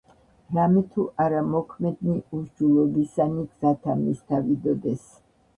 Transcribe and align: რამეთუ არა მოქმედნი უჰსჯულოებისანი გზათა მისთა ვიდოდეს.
რამეთუ 0.57 1.03
არა 1.25 1.43
მოქმედნი 1.49 2.15
უჰსჯულოებისანი 2.39 3.47
გზათა 3.53 3.97
მისთა 4.03 4.45
ვიდოდეს. 4.49 5.07